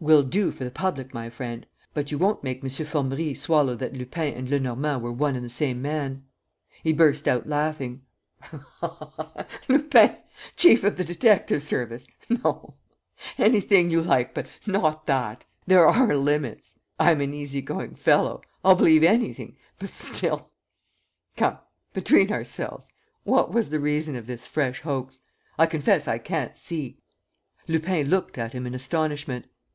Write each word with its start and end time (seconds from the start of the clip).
"Well?" 0.00 0.16
"Will 0.16 0.22
do 0.22 0.50
for 0.50 0.64
the 0.64 0.70
public, 0.70 1.12
my 1.12 1.28
friend. 1.28 1.66
But 1.92 2.10
you 2.10 2.16
won't 2.16 2.42
make 2.42 2.64
M. 2.64 2.70
Formerie 2.70 3.34
swallow 3.34 3.74
that 3.74 3.92
Lupin 3.92 4.32
and 4.32 4.48
Lenormand 4.48 5.02
were 5.02 5.12
one 5.12 5.36
and 5.36 5.44
the 5.44 5.50
same 5.50 5.82
man." 5.82 6.24
He 6.82 6.94
burst 6.94 7.28
out 7.28 7.46
laughing. 7.46 8.00
"Lupin, 9.68 10.16
chief 10.56 10.84
of 10.84 10.96
the 10.96 11.04
detective 11.04 11.62
service! 11.62 12.06
No, 12.30 12.76
anything 13.36 13.90
you 13.90 14.00
like, 14.02 14.32
but 14.32 14.46
not 14.66 15.04
that!... 15.06 15.44
There 15.66 15.86
are 15.86 16.16
limits.... 16.16 16.76
I 16.98 17.10
am 17.12 17.20
an 17.20 17.34
easy 17.34 17.60
going 17.60 17.94
fellow.... 17.94 18.40
I'll 18.64 18.76
believe 18.76 19.04
anything... 19.04 19.54
but 19.78 19.90
still.... 19.92 20.48
Come, 21.36 21.58
between 21.92 22.32
ourselves, 22.32 22.90
what 23.24 23.52
was 23.52 23.68
the 23.68 23.80
reason 23.80 24.16
of 24.16 24.26
this 24.26 24.46
fresh 24.46 24.80
hoax?... 24.80 25.20
I 25.58 25.66
confess 25.66 26.08
I 26.08 26.16
can't 26.16 26.56
see..." 26.56 27.02
Lupin 27.68 28.06
looked 28.08 28.38
at 28.38 28.54
him 28.54 28.66
in 28.66 28.74
astonishment. 28.74 29.44